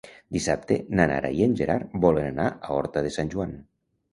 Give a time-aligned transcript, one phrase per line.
[0.37, 3.55] Dissabte na Nara i en Gerard volen anar a Horta de Sant Joan.